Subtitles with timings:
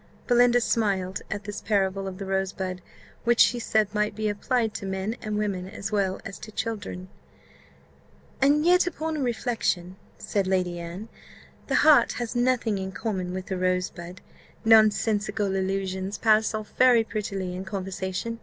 [0.25, 2.81] Belinda smiled at this parable of the rosebud,
[3.23, 7.07] which, she said, might be applied to men and women, as well as to children.
[8.41, 11.07] "And yet, upon reflection," said Lady Anne,
[11.67, 14.21] "the heart has nothing in common with a rosebud.
[14.65, 18.39] Nonsensical allusions pass off very prettily in conversation.